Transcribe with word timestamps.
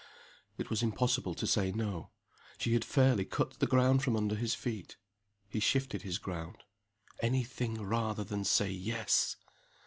It 0.57 0.71
was 0.71 0.81
impossible 0.81 1.35
to 1.35 1.45
say 1.45 1.71
No: 1.71 2.09
she 2.57 2.73
had 2.73 2.83
fairly 2.83 3.23
cut 3.23 3.59
the 3.59 3.67
ground 3.67 4.01
from 4.01 4.15
under 4.15 4.33
his 4.33 4.55
feet. 4.55 4.97
He 5.47 5.59
shifted 5.59 6.01
his 6.01 6.17
ground. 6.17 6.63
Any 7.19 7.43
thing 7.43 7.79
rather 7.83 8.23
than 8.23 8.43
say 8.43 8.71
Yes! 8.71 9.35